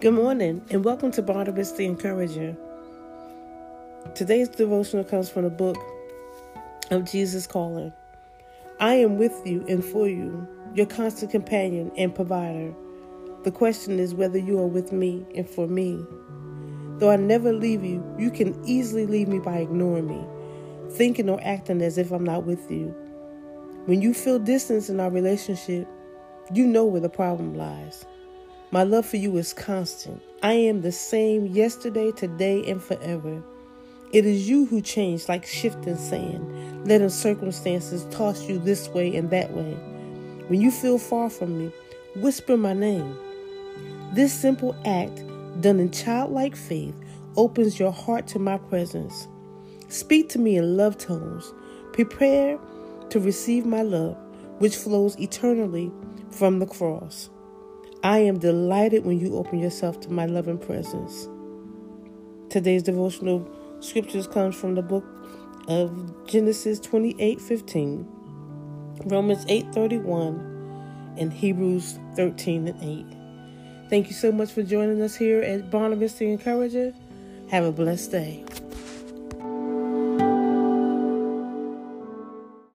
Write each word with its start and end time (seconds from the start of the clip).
Good 0.00 0.14
morning, 0.14 0.64
and 0.70 0.82
welcome 0.82 1.10
to 1.10 1.20
Barnabas 1.20 1.72
the 1.72 1.84
Encourager. 1.84 2.56
Today's 4.14 4.48
devotional 4.48 5.04
comes 5.04 5.28
from 5.28 5.42
the 5.42 5.50
book 5.50 5.76
of 6.90 7.04
Jesus 7.04 7.46
Calling. 7.46 7.92
I 8.80 8.94
am 8.94 9.18
with 9.18 9.38
you 9.44 9.62
and 9.68 9.84
for 9.84 10.08
you, 10.08 10.48
your 10.74 10.86
constant 10.86 11.32
companion 11.32 11.92
and 11.98 12.14
provider. 12.14 12.72
The 13.44 13.50
question 13.50 13.98
is 13.98 14.14
whether 14.14 14.38
you 14.38 14.58
are 14.60 14.66
with 14.66 14.90
me 14.90 15.22
and 15.34 15.46
for 15.46 15.66
me. 15.66 16.02
Though 16.96 17.10
I 17.10 17.16
never 17.16 17.52
leave 17.52 17.84
you, 17.84 18.02
you 18.18 18.30
can 18.30 18.58
easily 18.64 19.04
leave 19.04 19.28
me 19.28 19.38
by 19.38 19.58
ignoring 19.58 20.06
me, 20.06 20.24
thinking 20.92 21.28
or 21.28 21.38
acting 21.42 21.82
as 21.82 21.98
if 21.98 22.10
I'm 22.10 22.24
not 22.24 22.46
with 22.46 22.70
you. 22.70 22.86
When 23.84 24.00
you 24.00 24.14
feel 24.14 24.38
distance 24.38 24.88
in 24.88 24.98
our 24.98 25.10
relationship, 25.10 25.86
you 26.54 26.66
know 26.66 26.86
where 26.86 27.02
the 27.02 27.10
problem 27.10 27.54
lies. 27.54 28.06
My 28.72 28.84
love 28.84 29.04
for 29.04 29.16
you 29.16 29.36
is 29.36 29.52
constant. 29.52 30.22
I 30.44 30.52
am 30.52 30.82
the 30.82 30.92
same 30.92 31.46
yesterday, 31.46 32.12
today, 32.12 32.70
and 32.70 32.80
forever. 32.80 33.42
It 34.12 34.24
is 34.24 34.48
you 34.48 34.66
who 34.66 34.80
change 34.80 35.28
like 35.28 35.44
shifting 35.44 35.96
sand, 35.96 36.86
letting 36.86 37.08
circumstances 37.08 38.06
toss 38.12 38.48
you 38.48 38.60
this 38.60 38.88
way 38.90 39.16
and 39.16 39.28
that 39.30 39.50
way. 39.54 39.72
When 40.46 40.60
you 40.60 40.70
feel 40.70 40.98
far 40.98 41.30
from 41.30 41.58
me, 41.58 41.72
whisper 42.14 42.56
my 42.56 42.72
name. 42.72 43.18
This 44.12 44.32
simple 44.32 44.76
act, 44.84 45.20
done 45.60 45.80
in 45.80 45.90
childlike 45.90 46.54
faith, 46.54 46.94
opens 47.36 47.80
your 47.80 47.92
heart 47.92 48.28
to 48.28 48.38
my 48.38 48.58
presence. 48.58 49.26
Speak 49.88 50.28
to 50.28 50.38
me 50.38 50.56
in 50.56 50.76
love 50.76 50.96
tones. 50.96 51.52
Prepare 51.92 52.56
to 53.08 53.18
receive 53.18 53.66
my 53.66 53.82
love, 53.82 54.16
which 54.58 54.76
flows 54.76 55.18
eternally 55.18 55.90
from 56.30 56.60
the 56.60 56.66
cross. 56.66 57.30
I 58.02 58.20
am 58.20 58.38
delighted 58.38 59.04
when 59.04 59.20
you 59.20 59.36
open 59.36 59.58
yourself 59.58 60.00
to 60.00 60.10
my 60.10 60.24
loving 60.24 60.56
presence. 60.56 61.28
Today's 62.48 62.82
devotional 62.82 63.46
scriptures 63.80 64.26
comes 64.26 64.56
from 64.56 64.74
the 64.74 64.80
book 64.80 65.04
of 65.68 66.26
Genesis 66.26 66.80
28:15, 66.80 68.06
Romans 69.04 69.44
8:31, 69.48 70.40
and 71.18 71.30
Hebrews 71.30 71.98
13 72.16 72.68
and 72.68 72.82
8. 72.82 73.06
Thank 73.90 74.06
you 74.06 74.14
so 74.14 74.32
much 74.32 74.50
for 74.50 74.62
joining 74.62 75.02
us 75.02 75.16
here 75.16 75.42
at 75.42 75.70
Barnabas 75.70 76.14
the 76.14 76.32
Encourager. 76.32 76.94
Have 77.50 77.64
a 77.64 77.72
blessed 77.72 78.12
day. 78.12 78.44